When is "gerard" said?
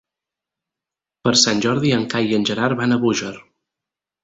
2.53-2.83